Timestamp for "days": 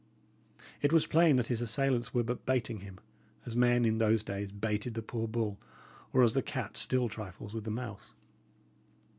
4.23-4.51